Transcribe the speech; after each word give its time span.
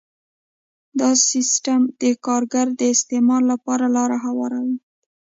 دا 0.99 1.09
سیستم 1.29 1.81
د 2.01 2.03
کارګر 2.25 2.67
د 2.79 2.81
استثمار 2.93 3.41
لپاره 3.51 3.85
لاره 3.95 4.17
هواروي 4.25 4.77